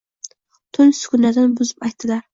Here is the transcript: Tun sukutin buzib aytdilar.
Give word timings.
Tun 0.77 0.95
sukutin 1.01 1.55
buzib 1.61 1.87
aytdilar. 1.91 2.29